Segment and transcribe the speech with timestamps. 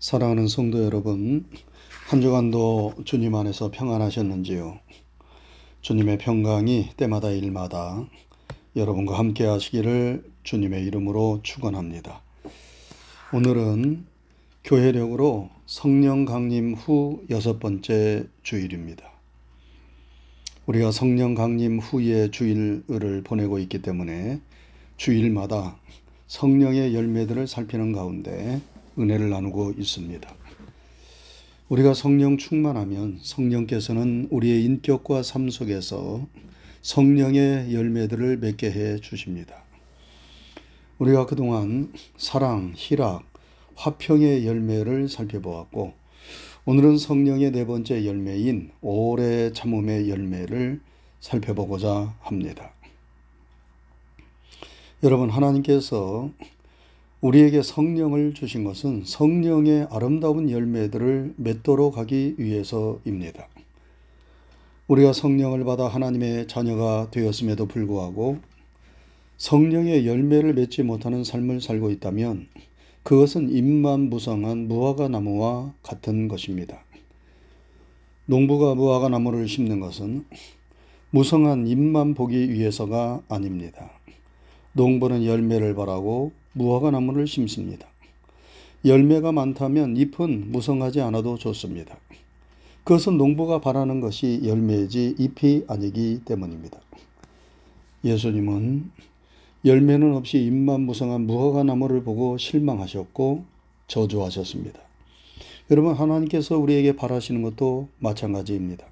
[0.00, 1.44] 사랑하는 성도 여러분,
[2.08, 4.78] 한 주간도 주님 안에서 평안하셨는지요?
[5.82, 8.06] 주님의 평강이 때마다 일마다
[8.76, 12.22] 여러분과 함께 하시기를 주님의 이름으로 축원합니다.
[13.34, 14.06] 오늘은
[14.64, 19.04] 교회력으로 성령 강림 후 여섯 번째 주일입니다.
[20.64, 24.40] 우리가 성령 강림 후에 주일을 보내고 있기 때문에
[24.96, 25.76] 주일마다
[26.26, 28.62] 성령의 열매들을 살피는 가운데
[28.98, 30.34] 은혜를 나누고 있습니다.
[31.68, 36.26] 우리가 성령 충만하면 성령께서는 우리의 인격과 삶 속에서
[36.82, 39.62] 성령의 열매들을 맺게 해 주십니다.
[40.98, 43.24] 우리가 그동안 사랑, 희락,
[43.76, 45.94] 화평의 열매를 살펴보았고
[46.66, 50.80] 오늘은 성령의 네 번째 열매인 오래 참음의 열매를
[51.20, 52.72] 살펴보고자 합니다.
[55.02, 56.30] 여러분 하나님께서
[57.20, 63.46] 우리에게 성령을 주신 것은 성령의 아름다운 열매들을 맺도록 하기 위해서입니다.
[64.88, 68.38] 우리가 성령을 받아 하나님의 자녀가 되었음에도 불구하고
[69.36, 72.48] 성령의 열매를 맺지 못하는 삶을 살고 있다면
[73.02, 76.82] 그것은 잎만 무성한 무화과 나무와 같은 것입니다.
[78.24, 80.24] 농부가 무화과 나무를 심는 것은
[81.10, 83.90] 무성한 잎만 보기 위해서가 아닙니다.
[84.72, 87.86] 농부는 열매를 바라고 무화과 나무를 심습니다.
[88.84, 91.98] 열매가 많다면 잎은 무성하지 않아도 좋습니다.
[92.84, 96.80] 그것은 농부가 바라는 것이 열매지 잎이 아니기 때문입니다.
[98.04, 98.90] 예수님은
[99.64, 103.44] 열매는 없이 잎만 무성한 무화과 나무를 보고 실망하셨고
[103.86, 104.80] 저주하셨습니다.
[105.70, 108.86] 여러분 하나님께서 우리에게 바라시는 것도 마찬가지입니다.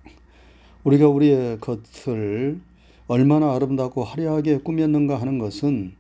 [0.85, 2.61] 우리가 우리의 겉을
[3.07, 5.93] 얼마나 아름답고 화려하게 꾸몄는가 하는 것은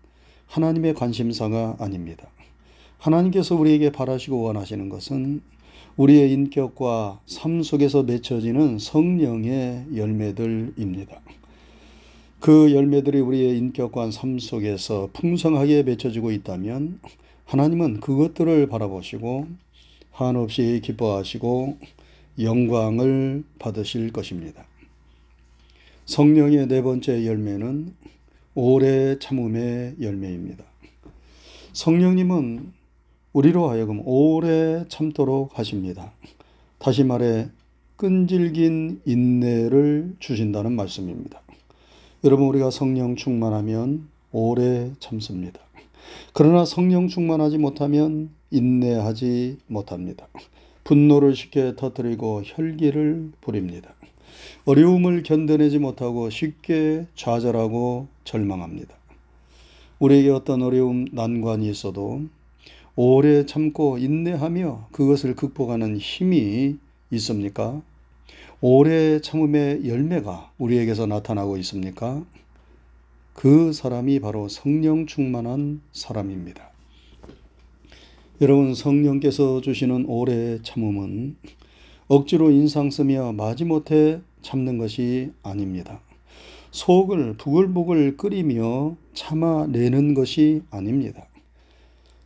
[0.49, 2.29] 하나님의 관심사가 아닙니다.
[2.99, 5.41] 하나님께서 우리에게 바라시고 원하시는 것은
[5.97, 11.21] 우리의 인격과 삶 속에서 맺혀지는 성령의 열매들입니다.
[12.41, 17.01] 그 열매들이 우리의 인격과 삶 속에서 풍성하게 맺혀지고 있다면
[17.45, 19.49] 하나님은 그것들을 바라보시고
[20.13, 21.79] 한없이 기뻐하시고
[22.41, 24.65] 영광을 받으실 것입니다.
[26.07, 27.95] 성령의 네 번째 열매는
[28.61, 30.65] 오래 참음의 열매입니다.
[31.75, 32.73] 성령님은
[33.33, 36.11] 우리로 하여금 오래 참도록 하십니다.
[36.81, 37.51] 다시 말해
[37.95, 41.41] 끈질긴 인내를 주신다는 말씀입니다.
[42.25, 45.61] 여러분 우리가 성령 충만하면 오래 참습니다.
[46.33, 50.27] 그러나 성령 충만하지 못하면 인내하지 못합니다.
[50.83, 53.95] 분노를 쉽게 터뜨리고 혈기를 부립니다.
[54.65, 58.95] 어려움을 견뎌내지 못하고 쉽게 좌절하고 절망합니다.
[59.99, 62.23] 우리에게 어떤 어려움, 난관이 있어도
[62.95, 66.77] 오래 참고 인내하며 그것을 극복하는 힘이
[67.13, 67.81] 있습니까?
[68.61, 72.25] 오래 참음의 열매가 우리에게서 나타나고 있습니까?
[73.35, 76.73] 그 사람이 바로 성령 충만한 사람입니다.
[78.41, 81.37] 여러분, 성령께서 주시는 오래 참음은
[82.09, 86.01] 억지로 인상 쓰며 마지못해 참는 것이 아닙니다.
[86.71, 91.27] 속을 부글부글 끓이며 참아내는 것이 아닙니다.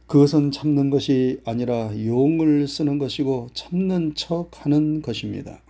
[0.07, 5.63] 그것은 참는 것이 아니라 용을 쓰는 것이고 참는 척 하는 것입니다.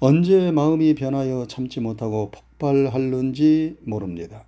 [0.00, 4.44] 언제 마음이 변하여 참지 못하고 폭발할는지 모릅니다.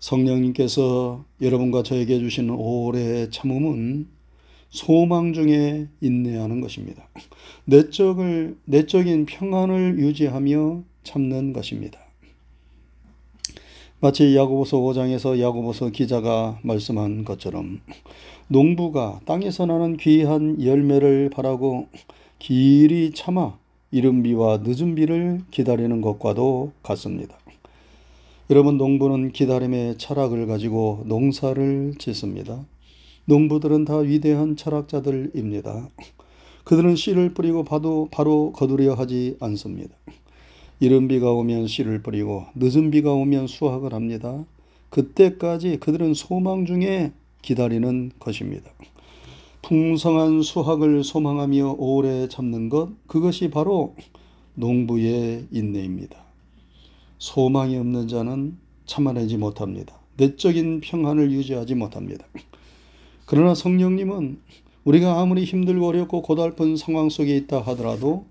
[0.00, 4.17] 성령님께서 여러분과 저에게 주시는 오래 참음은
[4.70, 7.08] 소망 중에 인내하는 것입니다.
[7.64, 11.98] 내적을, 내적인 평안을 유지하며 참는 것입니다.
[14.00, 17.80] 마치 야고보서 5장에서 야고보서 기자가 말씀한 것처럼
[18.46, 21.88] 농부가 땅에서 나는 귀한 열매를 바라고
[22.38, 23.58] 길이 참아
[23.90, 27.36] 이른 비와 늦은 비를 기다리는 것과도 같습니다.
[28.50, 32.64] 여러분 농부는 기다림의 철학을 가지고 농사를 짓습니다.
[33.28, 35.90] 농부들은 다 위대한 철학자들입니다.
[36.64, 39.94] 그들은 씨를 뿌리고 바도 바로 거두려 하지 않습니다.
[40.80, 44.46] 이른 비가 오면 씨를 뿌리고 늦은 비가 오면 수확을 합니다.
[44.88, 47.12] 그때까지 그들은 소망 중에
[47.42, 48.70] 기다리는 것입니다.
[49.60, 53.94] 풍성한 수확을 소망하며 오래 참는 것, 그것이 바로
[54.54, 56.16] 농부의 인내입니다.
[57.18, 58.56] 소망이 없는 자는
[58.86, 59.98] 참아내지 못합니다.
[60.16, 62.24] 내적인 평안을 유지하지 못합니다.
[63.28, 64.40] 그러나 성령님은
[64.84, 68.24] 우리가 아무리 힘들고 어렵고 고달픈 상황 속에 있다 하더라도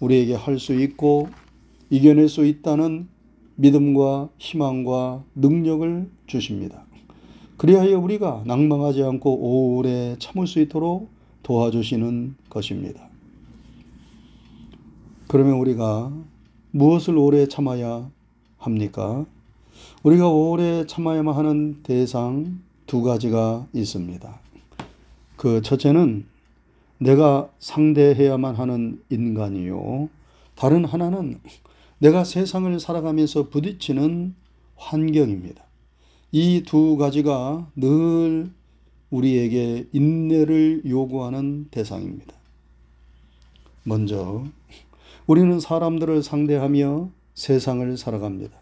[0.00, 1.28] 우리에게 할 수 있고
[1.88, 3.06] 이겨낼 수 있다는
[3.54, 6.84] 믿음과 희망과 능력을 주십니다.
[7.58, 11.10] 그리하여 우리가 낭망하지 않고 오래 참을 수 있도록
[11.44, 13.08] 도와주시는 것입니다.
[15.28, 16.12] 그러면 우리가
[16.72, 18.10] 무엇을 오래 참아야
[18.58, 19.26] 합니까?
[20.02, 24.40] 우리가 오래 참아야만 하는 대상 두 가지가 있습니다.
[25.36, 26.26] 그 첫째는
[26.98, 30.08] 내가 상대해야만 하는 인간이요.
[30.54, 31.40] 다른 하나는
[31.98, 34.34] 내가 세상을 살아가면서 부딪히는
[34.76, 35.62] 환경입니다.
[36.32, 38.50] 이 두 가지가 늘
[39.10, 42.34] 우리에게 인내를 요구하는 대상입니다.
[43.84, 44.44] 먼저
[45.26, 48.56] 우리는 사람들을 상대하며 세상을 살아갑니다.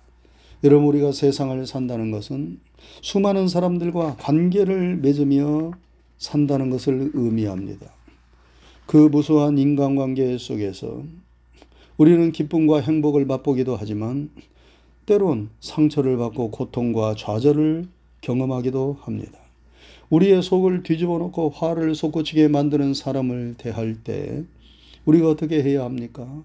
[0.65, 2.61] 여러분 우리가 세상을 산다는 것은
[3.01, 5.73] 수많은 사람들과 관계를 맺으며
[6.19, 7.87] 산다는 것을 의미합니다.
[8.87, 11.03] 그 무수한 인간관계 속에서
[11.97, 14.31] 우리는 기쁨과 행복을 맛보기도 하지만
[15.07, 17.89] 때론 상처를 받고 고통과 좌절을
[18.21, 19.39] 경험하기도 합니다.
[20.11, 24.45] 우리의 속을 뒤집어 놓고 화를 솟구치게 만드는 사람을 대할 때
[25.05, 26.43] 우리가 어떻게 해야 합니까?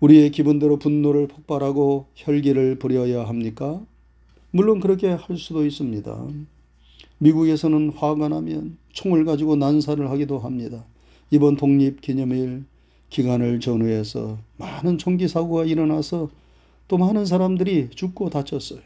[0.00, 3.80] 우리의 기분대로 분노를 폭발하고 혈기를 부려야 합니까?
[4.58, 6.28] 물론 그렇게 할 수도 있습니다.
[7.18, 10.84] 미국에서는 화가 나면 총을 가지고 난사를 하기도 합니다.
[11.30, 12.64] 이번 독립 기념일
[13.08, 16.30] 기간을 전후해서 많은 총기 사고가 일어나서
[16.88, 18.80] 또 많은 사람들이 죽고 다쳤어요.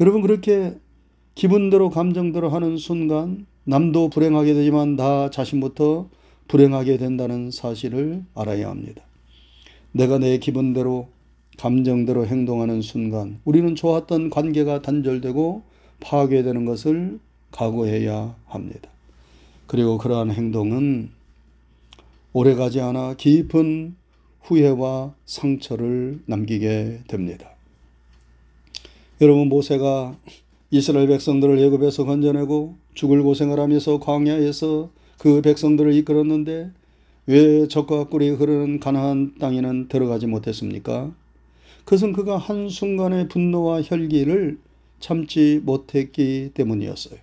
[0.00, 0.74] 여러분 그렇게
[1.36, 6.08] 기분대로 감정대로 하는 순간 남도 불행하게 되지만 나 자신부터
[6.48, 9.04] 불행하게 된다는 사실을 알아야 합니다.
[9.92, 11.10] 내가 내 기분대로
[11.62, 15.62] 감정대로 행동하는 순간 우리는 좋았던 관계가 단절되고
[16.00, 17.20] 파괴되는 것을
[17.52, 18.90] 각오해야 합니다.
[19.68, 21.10] 그리고 그러한 행동은
[22.32, 23.94] 오래가지 않아 깊은
[24.40, 27.50] 후회와 상처를 남기게 됩니다.
[29.20, 30.16] 여러분 모세가
[30.72, 36.72] 이스라엘 백성들을 애굽에서 건져내고 죽을 고생을 하면서 광야에서 그 백성들을 이끌었는데
[37.26, 41.12] 왜 적과 꿀이 흐르는 가나안 땅에는 들어가지 못했습니까?
[41.84, 44.58] 그것은 그가 한순간의 분노와 혈기를
[45.00, 47.18] 참지 못했기 때문이었어요.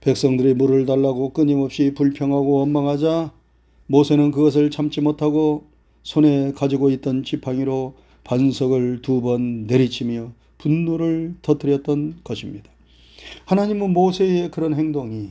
[0.00, 3.32] 백성들이 물을 달라고 끊임없이 불평하고 원망하자
[3.86, 5.64] 모세는 그것을 참지 못하고
[6.02, 7.94] 손에 가지고 있던 지팡이로
[8.24, 12.70] 반석을 두 번 내리치며 분노를 터뜨렸던 것입니다.
[13.46, 15.30] 하나님은 모세의 그런 행동이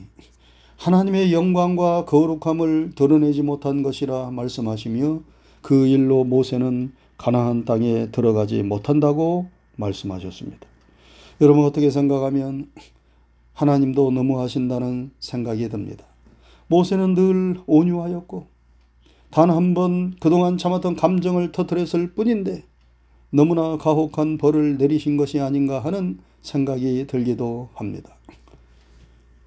[0.76, 5.20] 하나님의 영광과 거룩함을 드러내지 못한 것이라 말씀하시며
[5.62, 10.66] 그 일로 모세는 가나안 땅에 들어가지 못한다고 말씀하셨습니다.
[11.42, 12.70] 여러분 어떻게 생각하면
[13.52, 16.06] 하나님도 너무하신다는 생각이 듭니다.
[16.68, 18.46] 모세는 늘 온유하였고
[19.30, 22.64] 단 한 번 그동안 참았던 감정을 터뜨렸을 뿐인데
[23.28, 28.16] 너무나 가혹한 벌을 내리신 것이 아닌가 하는 생각이 들기도 합니다.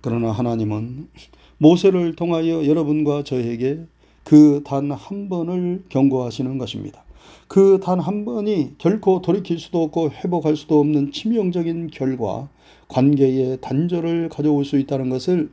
[0.02, 1.10] 그러나 하나님은
[1.58, 3.86] 모세를 통하여 여러분과 저에게
[4.24, 7.04] 그 단 한 번을 경고하시는 것입니다.
[7.48, 12.50] 그 단 한 번이 결코 돌이킬 수도 없고 회복할 수도 없는 치명적인 결과,
[12.88, 15.50] 관계의 단절을 가져올 수 있다는 것을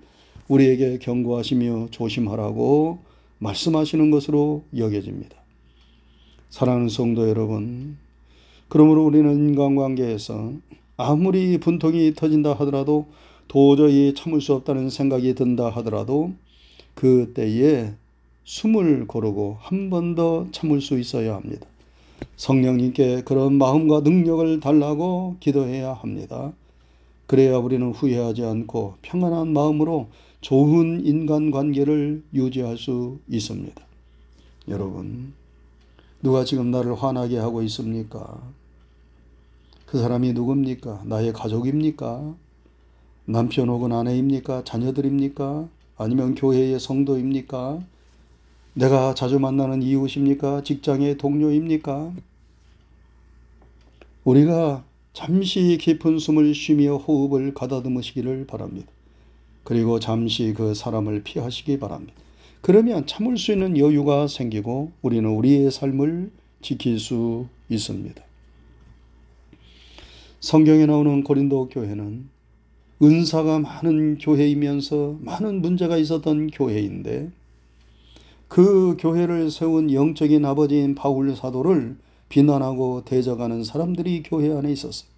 [0.49, 2.99] 우리에게 경고하시며 조심하라고
[3.39, 5.37] 말씀하시는 것으로 여겨집니다.
[6.51, 7.97] 사랑하는 성도 여러분,
[8.69, 10.53] 그러므로 우리는 인간관계에서
[10.97, 13.07] 아무리 분통이 터진다 하더라도
[13.49, 16.33] 도저히 참을 수 없다는 생각이 든다 하더라도
[16.95, 17.95] 그때에
[18.51, 21.69] 숨을 고르고 한 번 더 참을 수 있어야 합니다.
[22.37, 26.53] 성령님께 그런 마음과 능력을 달라고 기도해야 합니다.
[27.29, 30.09] 그래야 우리는 후회하지 않고 평안한 마음으로
[30.41, 33.81] 좋은 인간 관계를 유지할 수 있습니다.
[34.67, 35.33] 여러분,
[36.21, 38.37] 누가 지금 나를 화나게 하고 있습니까?
[39.87, 41.03] 그 사람이 누굽니까?
[41.05, 42.35] 나의 가족입니까?
[43.27, 44.65] 남편 혹은 아내입니까?
[44.65, 45.69] 자녀들입니까?
[45.99, 47.81] 아니면 교회의 성도입니까?
[48.75, 50.63] 내가 자주 만나는 이웃입니까?
[50.63, 52.13] 직장의 동료입니까?
[54.25, 58.89] 우리가 잠시 깊은 숨을 쉬며 호흡을 가다듬으시기를 바랍니다.
[59.65, 62.15] 그리고 잠시 그 사람을 피하시기 바랍니다.
[62.61, 66.31] 그러면 참을 수 있는 여유가 생기고 우리는 우리의 삶을
[66.63, 68.23] 지킬 수 있습니다.
[70.41, 72.29] 성경에 나오는 고린도 교회는
[73.03, 77.31] 은사가 많은 교회이면서 많은 문제가 있었던 교회인데
[78.51, 81.97] 그 교회를 세운 영적인 아버지인 바울 사도를
[82.29, 85.09] 비난하고 대적하는 사람들이 교회 안에 있었어요.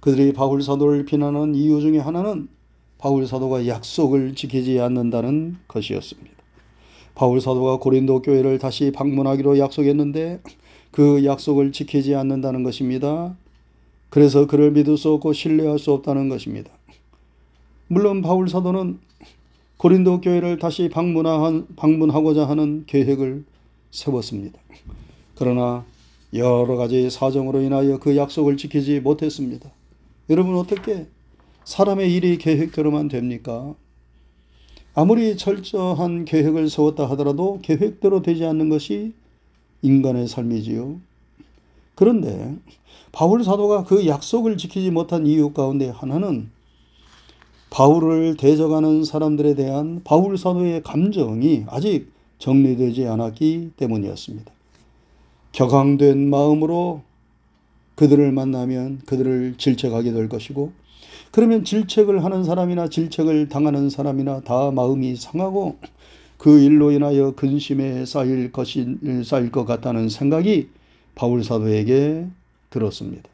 [0.00, 2.48] 그들이 바울 사도를 비난하는 이유 중에 하나는
[2.96, 6.30] 바울 사도가 약속을 지키지 않는다는 것이었습니다.
[7.14, 10.40] 바울 사도가 고린도 교회를 다시 방문하기로 약속했는데
[10.92, 13.36] 그 약속을 지키지 않는다는 것입니다.
[14.08, 16.70] 그래서 그를 믿을 수 없고 신뢰할 수 없다는 것입니다.
[17.86, 18.98] 물론 바울 사도는
[19.76, 23.44] 고린도 교회를 다시 방문한, 방문하고자 하는 계획을
[23.90, 24.58] 세웠습니다.
[25.36, 25.84] 그러나
[26.32, 29.70] 여러 가지 사정으로 인하여 그 약속을 지키지 못했습니다.
[30.30, 31.06] 여러분 어떻게
[31.64, 33.74] 사람의 일이 계획대로만 됩니까?
[34.94, 39.12] 아무리 철저한 계획을 세웠다 하더라도 계획대로 되지 않는 것이
[39.82, 41.00] 인간의 삶이지요.
[41.94, 42.56] 그런데
[43.12, 46.50] 바울 사도가 그 약속을 지키지 못한 이유 가운데 하나는
[47.74, 54.52] 바울을 대적하는 사람들에 대한 바울 사도의 감정이 아직 정리되지 않았기 때문이었습니다.
[55.50, 57.02] 격앙된 마음으로
[57.96, 60.70] 그들을 만나면 그들을 질책하게 될 것이고
[61.32, 65.78] 그러면 질책을 하는 사람이나 질책을 당하는 사람이나 다 마음이 상하고
[66.38, 70.68] 그 일로 인하여 근심에 쌓일 것이 쌓일 것 같다는 생각이
[71.16, 72.28] 바울 사도에게
[72.70, 73.28] 들었습니다.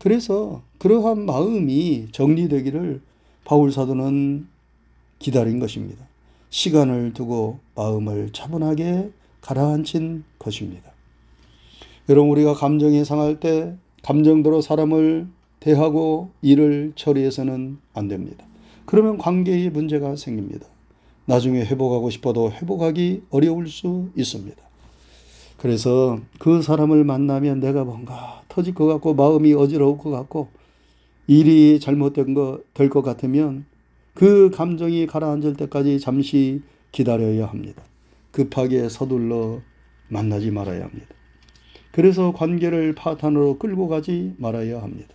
[0.00, 3.02] 그래서 그러한 마음이 정리되기를
[3.44, 4.46] 바울 사도는
[5.18, 6.04] 기다린 것입니다.
[6.50, 10.92] 시간을 두고 마음을 차분하게 가라앉힌 것입니다.
[12.08, 15.28] 여러분 우리가 감정이 상할 때 감정대로 사람을
[15.60, 18.44] 대하고 일을 처리해서는 안 됩니다.
[18.84, 20.66] 그러면 관계에 문제가 생깁니다.
[21.24, 24.60] 나중에 회복하고 싶어도 회복하기 어려울 수 있습니다.
[25.56, 30.48] 그래서 그 사람을 만나면 내가 뭔가 터질 것 같고 마음이 어지러울 것 같고
[31.26, 33.64] 일이 잘못된 거될것 같으면
[34.14, 37.82] 그 감정이 가라앉을 때까지 잠시 기다려야 합니다.
[38.30, 39.60] 급하게 서둘러
[40.08, 41.06] 만나지 말아야 합니다.
[41.92, 45.14] 그래서 관계를 파탄으로 끌고 가지 말아야 합니다.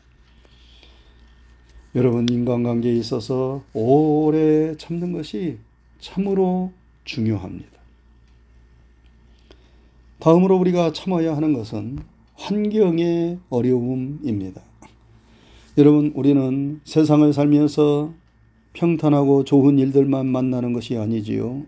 [1.96, 5.58] 여러분 인간관계에 있어서 오래 참는 것이
[6.00, 6.72] 참으로
[7.06, 7.78] 중요합니다.
[10.20, 12.00] 다음으로 우리가 참아야 하는 것은
[12.36, 14.67] 환경의 어려움입니다.
[15.78, 18.12] 여러분, 우리는 세상을 살면서
[18.74, 21.66] 평탄하고 좋은 일들만 만나는 것이 아니지요.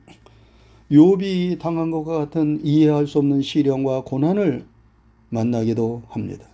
[0.92, 4.66] 욥이 당한 것과 같은 이해할 수 없는 시련과 고난을
[5.30, 6.48] 만나기도 합니다.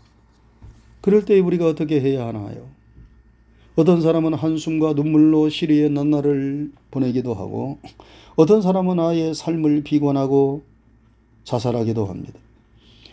[1.00, 2.67] 그럴 때 우리가 어떻게 해야 하나요?
[3.77, 7.77] 어떤 사람은 한숨과 눈물로 시리의 낱날을 보내기도 하고
[8.35, 10.63] 어떤 사람은 아예 삶을 비관하고
[11.45, 12.38] 자살하기도 합니다.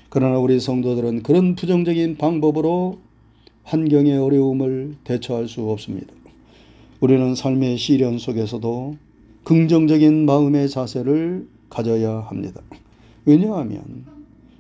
[0.09, 2.99] 그러나 우리 성도들은 그런 부정적인 방법으로
[3.65, 6.13] 환경의 어려움을 대처할 수 없습니다.
[7.01, 8.97] 우리는 삶의 시련 속에서도
[9.45, 12.61] 긍정적인 마음의 자세를 가져야 합니다.
[13.25, 14.05] 왜냐하면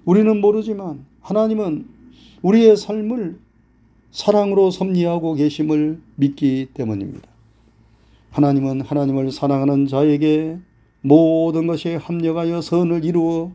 [0.04, 1.86] 우리는 모르지만 하나님은
[2.42, 3.38] 우리의 삶을
[4.10, 7.28] 사랑으로 섭리하고 계심을 믿기 때문입니다.
[8.30, 10.58] 하나님은 하나님을 사랑하는 자에게
[11.00, 13.52] 모든 것이 합력하여 선을 이루어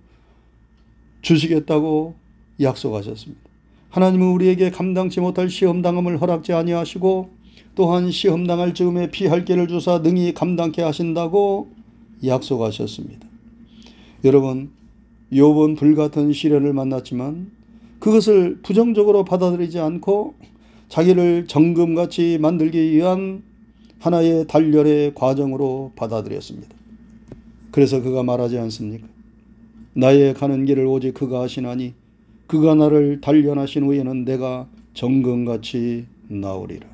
[1.21, 2.15] 주시겠다고
[2.61, 3.46] 약속하셨습니다.
[3.89, 7.29] 하나님은 우리에게 감당치 못할 시험 당함을 허락지 아니하시고
[7.75, 11.69] 또한 시험 당할 즈음에 피할 길을 주사 능히 감당케 하신다고
[12.25, 13.27] 약속하셨습니다.
[14.23, 14.71] 여러분,
[15.31, 17.51] 욥은 불같은 시련을 만났지만
[17.99, 20.35] 그것을 부정적으로 받아들이지 않고
[20.89, 23.43] 자기를 정금같이 만들기 위한
[23.99, 26.75] 하나의 단련의 과정으로 받아들였습니다.
[27.71, 29.07] 그래서 그가 말하지 않습니까?
[29.93, 31.93] 나의 가는 길을 오직 그가 하시나니
[32.47, 36.87] 그가 나를 단련하신 후에는 내가 정금같이 나오리라.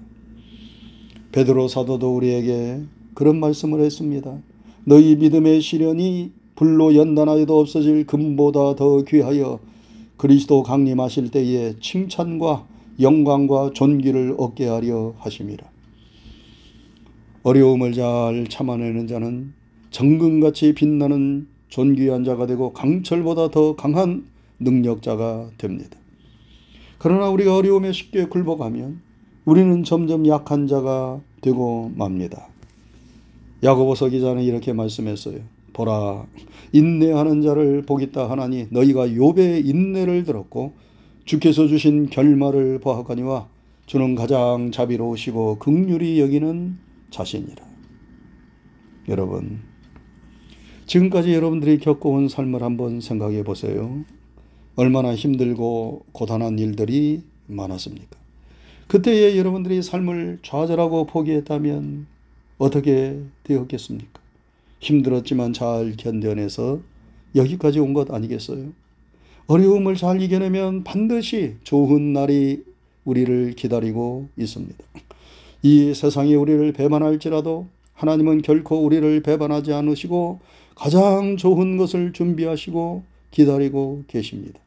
[1.32, 2.82] 베드로 사도도 우리에게
[3.14, 4.38] 그런 말씀을 했습니다.
[4.84, 9.60] 너희 믿음의 시련이 불로 연단하여도 없어질 금보다 더 귀하여
[10.18, 12.66] 그리스도 강림하실 때에 칭찬과
[13.00, 15.66] 영광과 존귀를 얻게 하려 하심이라.
[17.44, 19.54] 어려움을 잘 참아내는 자는
[19.92, 24.26] 정금같이 빛나는 존귀한 자가 되고 강철보다 더 강한
[24.64, 25.98] 능력자가 됩니다.
[26.98, 29.02] 그러나 우리가 어려움에 쉽게 굴복하면
[29.46, 32.48] 우리는 점점 약한 자가 되고 맙니다.
[33.64, 35.40] 야고보서 기자는 이렇게 말씀했어요.
[35.74, 36.26] 보라
[36.72, 40.74] 인내하는 자를 보겠다 하나니 너희가 욥의 인내를 들었고
[41.26, 43.48] 주께서 주신 결말을 보았거니와
[43.86, 46.78] 주는 가장 자비로우시고 극률이 여기는
[47.10, 47.64] 자신이라.
[49.10, 49.60] 여러분
[50.86, 54.04] 지금까지 여러분들이 겪어온 삶을 한번 생각해 보세요.
[54.76, 58.18] 얼마나 힘들고 고단한 일들이 많았습니까?
[58.88, 62.08] 그때에 여러분들이 삶을 좌절하고 포기했다면
[62.58, 64.22] 어떻게 되었겠습니까?
[64.80, 66.80] 힘들었지만 잘 견뎌내서
[67.36, 68.72] 여기까지 온 것 아니겠어요?
[69.48, 72.64] 어려움을 잘 이겨내면 반드시 좋은 날이
[73.06, 74.78] 우리를 기다리고 있습니다.
[75.64, 80.40] 이 세상이 우리를 배반할지라도 하나님은 결코 우리를 배반하지 않으시고
[80.76, 83.04] 가장 좋은 것을 준비하시고
[83.34, 84.60] 기다리고 계십니다.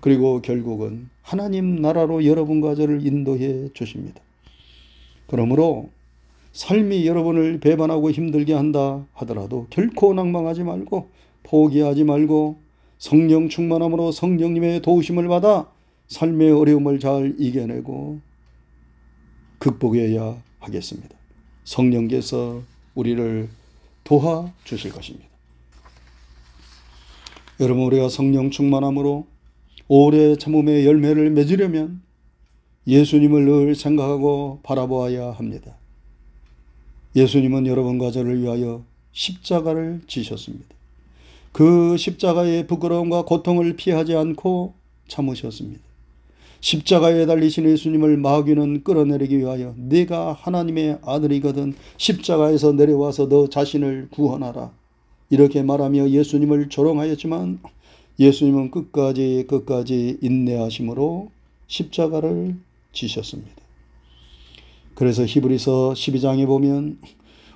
[0.00, 4.20] 그리고 결국은 하나님 나라로 여러분과 저를 인도해 주십니다.
[5.26, 5.88] 그러므로
[6.52, 11.08] 삶이 여러분을 배반하고 힘들게 한다 하더라도 결코 낭망하지 말고
[11.42, 12.58] 포기하지 말고
[12.98, 15.70] 성령 충만함으로 성령님의 도우심을 받아
[16.08, 18.20] 삶의 어려움을 잘 이겨내고
[19.58, 21.16] 극복해야 하겠습니다.
[21.64, 22.62] 성령께서
[22.94, 23.48] 우리를
[24.04, 25.35] 도와 주실 것입니다.
[27.58, 29.26] 여러분 우리가 성령 충만함으로
[29.88, 32.02] 오래 참음의 열매를 맺으려면
[32.86, 35.74] 예수님을 늘 생각하고 바라보아야 합니다.
[37.14, 40.66] 예수님은 여러분과 저를 위하여 십자가를 지셨습니다.
[41.52, 44.74] 그 십자가의 부끄러움과 고통을 피하지 않고
[45.08, 45.80] 참으셨습니다.
[46.60, 54.70] 십자가에 달리신 예수님을 마귀는 끌어내리기 위하여 네가 하나님의 아들이거든 십자가에서 내려와서 너 자신을 구원하라.
[55.30, 57.58] 이렇게 말하며 예수님을 조롱하였지만
[58.18, 61.30] 예수님은 끝까지 끝까지 인내하심으로
[61.66, 62.56] 십자가를
[62.92, 63.52] 지셨습니다.
[64.94, 66.98] 그래서 히브리서 12장에 보면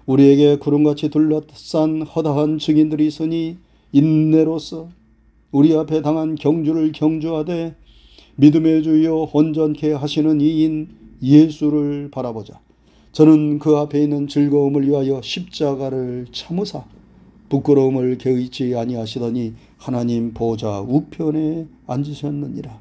[0.04, 3.56] 우리에게 구름같이 둘러싼 허다한 증인들이 있으니
[3.92, 4.88] 인내로서
[5.50, 7.74] 우리 앞에 당한 경주를 경주하되
[8.36, 10.88] 믿음의 주여 온전케 하시는 이인
[11.22, 12.60] 예수를 바라보자.
[13.12, 16.84] 저는 그 앞에 있는 즐거움을 위하여 십자가를 참으사
[17.50, 22.80] 부끄러움을 개의치 아니하시더니 하나님 보좌 우편에 앉으셨느니라.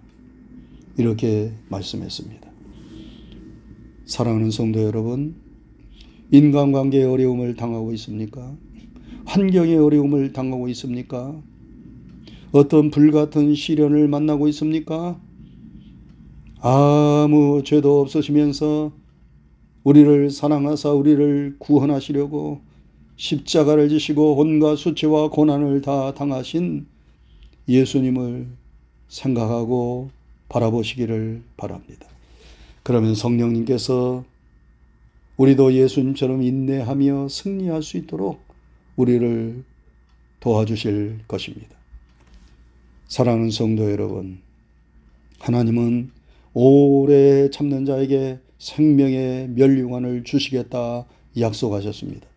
[0.97, 2.49] 이렇게 말씀했습니다.
[4.05, 5.35] 사랑하는 성도 여러분,
[6.31, 8.55] 인간관계의 어려움을 당하고 있습니까?
[9.25, 11.41] 환경의 어려움을 당하고 있습니까?
[12.51, 15.19] 어떤 불같은 시련을 만나고 있습니까?
[16.61, 18.91] 아무 죄도 없으시면서
[19.83, 22.68] 우리를 사랑하사 우리를 구원하시려고
[23.19, 26.87] 십자가를 지시고 온갖 수치와 고난을 다 당하신
[27.67, 28.47] 예수님을
[29.09, 30.09] 생각하고
[30.47, 32.07] 바라보시기를 바랍니다.
[32.81, 34.23] 그러면 성령님께서
[35.35, 38.39] 우리도 예수님처럼 인내하며 승리할 수 있도록
[38.95, 39.65] 우리를
[40.39, 41.75] 도와주실 것입니다.
[43.09, 44.39] 사랑하는 성도 여러분,
[45.39, 46.11] 하나님은
[46.53, 51.05] 오래 참는 자에게 생명의 멸류관을 주시겠다
[51.37, 52.29] 약속하셨습니다.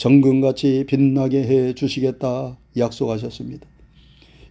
[0.00, 3.66] 정금같이 빛나게 해 주시겠다 약속하셨습니다.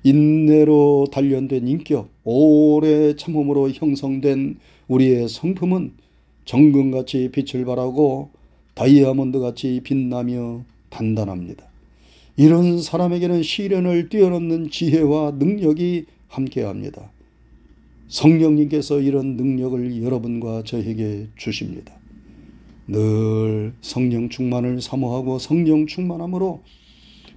[0.03, 4.57] 인내로 단련된 인격, 오래 참음으로 형성된
[4.88, 5.93] 우리의 성품은
[6.45, 8.29] 정금같이 빛을 발하고
[8.75, 11.65] 다이아몬드같이 빛나며 단단합니다.
[12.38, 17.12] 이런 사람에게는 시련을 뛰어넘는 지혜와 능력이 함께합니다.
[18.07, 21.98] 성령님께서 이런 능력을 여러분과 저에게 주십니다.
[22.91, 26.63] 늘 성령 충만을 사모하고 성령 충만함으로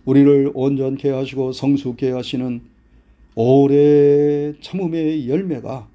[0.06, 2.62] 우리를 온전케 하시고 성숙케 하시는
[3.34, 5.88] 오래 참음의 열매가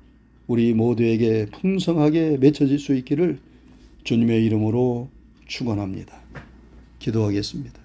[0.45, 3.39] 우리 모두에게 풍성하게 맺혀질 수 있기를
[4.03, 5.09] 주님의 이름으로
[5.47, 6.21] 축원합니다.
[6.99, 7.79] 기도하겠습니다.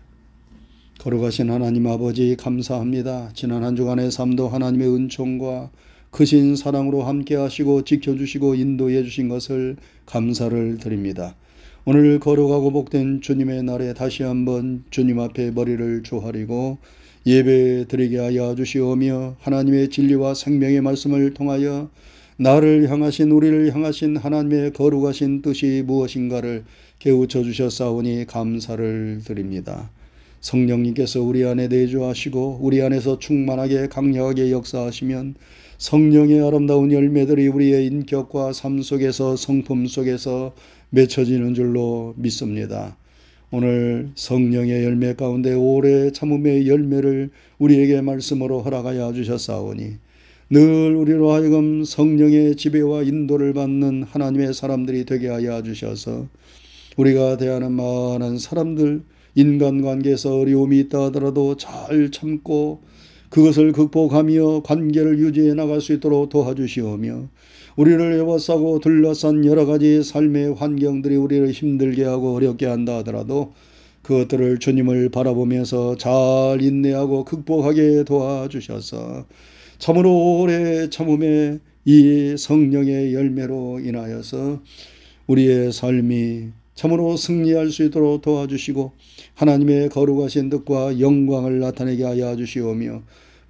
[0.99, 3.31] 거룩하신 하나님 아버지 감사합니다.
[3.33, 5.71] 지난 한 주간의 삶도 하나님의 은총과
[6.11, 11.35] 크신 사랑으로 함께 하시고 지켜주시고 인도해 주신 것을 감사를 드립니다.
[11.85, 16.79] 오늘 거룩하고 복된 주님의 날에 다시 한번 주님 앞에 머리를 조아리고
[17.27, 21.91] 예배 드리게 하여 주시오며 하나님의 진리와 생명의 말씀을 통하여
[22.37, 26.63] 나를 향하신 우리를 향하신 하나님의 거룩하신 뜻이 무엇인가를
[27.01, 29.91] 깨우쳐 주셨사오니 감사를 드립니다.
[30.41, 35.35] 성령님께서 우리 안에 내주하시고 우리 안에서 충만하게 강력하게 역사하시면
[35.79, 40.53] 성령의 아름다운 열매들이 우리의 인격과 삶 속에서 성품 속에서
[40.95, 42.99] 맺혀지는 줄로 믿습니다.
[43.51, 49.95] 오늘 성령의 열매 가운데 오래 참음의 열매를 우리에게 말씀으로 허락하여 주셨사오니
[50.51, 56.29] 늘 우리로 하여금 성령의 지배와 인도를 받는 하나님의 사람들이 되게 하여 주셔서
[56.99, 59.03] 우리가 대하는 많은 사람들
[59.35, 62.83] 인간관계에서 어려움이 있다 하더라도 잘 참고
[63.31, 67.29] 그것을 극복하며 관계를 유지해 나갈 수 있도록 도와주시오며
[67.77, 73.53] 우리를 에워싸고 둘러싼 여러 가지 삶의 환경들이 우리를 힘들게 하고 어렵게 한다 하더라도
[74.03, 79.27] 그것들을 주님을 바라보면서 잘 인내하고 극복하게 도와주셔서
[79.79, 84.61] 참으로 오래 참음의 이 성령의 열매로 인하여서
[85.27, 88.93] 우리의 삶이 참으로 승리할 수 있도록 도와주시고
[89.35, 93.03] 하나님의 거룩하신 뜻과 영광을 나타내게 하여 주시오며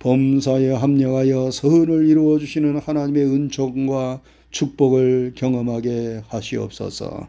[0.03, 7.29] 범사에 합력하여 선을 이루어 주시는 하나님의 은총과 축복을 경험하게 하시옵소서.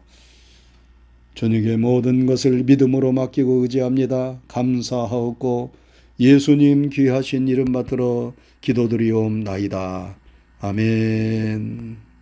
[1.34, 4.40] 주님의 모든 것을 믿음으로 맡기고 의지합니다.
[4.48, 5.70] 감사하옵고
[6.18, 10.16] 예수님 귀하신 이름 받들어 기도드리옵나이다.
[10.60, 12.13] 아멘.